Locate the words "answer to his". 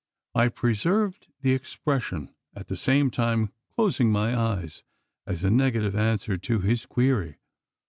5.95-6.87